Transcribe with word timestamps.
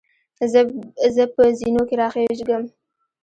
زۀ 1.15 1.23
په 1.33 1.41
زینو 1.59 1.81
کې 1.87 1.95
راخېږم. 2.01 2.63